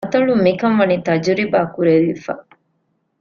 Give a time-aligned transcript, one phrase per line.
[0.03, 2.33] އަތޮޅުން މިކަން ވަނީ ތަޖުރިބާ ކުރެވިފަ